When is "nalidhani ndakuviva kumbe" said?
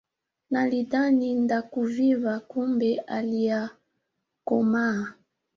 0.51-2.89